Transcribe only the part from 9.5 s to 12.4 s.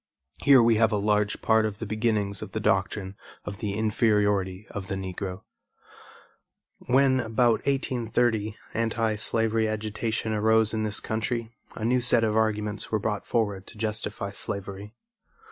agitation arose in this country, a new set of